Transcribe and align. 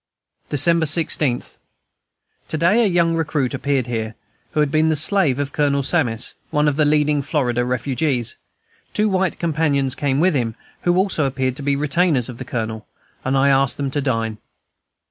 December 0.49 0.87
16. 0.87 1.43
To 2.47 2.57
day 2.57 2.83
a 2.83 2.87
young 2.87 3.13
recruit 3.15 3.53
appeared 3.53 3.85
here, 3.85 4.15
who 4.53 4.59
had 4.59 4.71
been 4.71 4.89
the 4.89 4.95
slave 4.95 5.37
of 5.37 5.53
Colonel 5.53 5.83
Sammis, 5.83 6.33
one 6.49 6.67
of 6.67 6.75
the 6.75 6.85
leading 6.85 7.21
Florida 7.21 7.63
refugees. 7.63 8.35
Two 8.95 9.07
white 9.07 9.37
companions 9.37 9.93
came 9.93 10.19
with 10.19 10.33
him, 10.33 10.55
who 10.85 10.97
also 10.97 11.25
appeared 11.25 11.55
to 11.57 11.61
be 11.61 11.75
retainers 11.75 12.29
of 12.29 12.39
the 12.39 12.45
Colonel, 12.45 12.87
and 13.23 13.37
I 13.37 13.49
asked 13.49 13.77
them 13.77 13.91
to 13.91 14.01
dine. 14.01 14.39